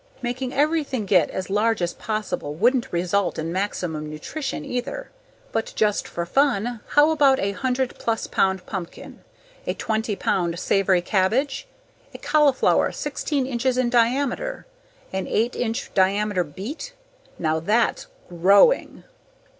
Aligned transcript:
Making 0.23 0.51
everything 0.51 1.05
get 1.05 1.29
as 1.29 1.51
large 1.51 1.79
as 1.79 1.93
possible 1.93 2.55
wouldn't 2.55 2.91
result 2.91 3.37
in 3.37 3.51
maximum 3.53 4.09
nutrition 4.09 4.65
either. 4.65 5.11
But 5.51 5.73
just 5.75 6.07
for 6.07 6.25
fun, 6.25 6.79
how 6.87 7.11
about 7.11 7.37
a 7.37 7.51
100 7.51 7.99
plus 7.99 8.25
pound 8.25 8.65
pumpkin? 8.65 9.21
A 9.67 9.75
twenty 9.75 10.15
pound 10.15 10.57
savoy 10.57 11.01
cabbage? 11.03 11.67
A 12.15 12.17
cauliflower 12.17 12.91
sixteen 12.91 13.45
inches 13.45 13.77
in 13.77 13.91
diameter? 13.91 14.65
An 15.13 15.27
eight 15.27 15.55
inch 15.55 15.93
diameter 15.93 16.43
beet? 16.43 16.93
Now 17.37 17.59
that's 17.59 18.07
GROWing! 18.27 19.03